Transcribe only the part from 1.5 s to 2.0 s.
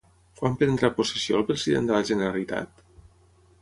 president de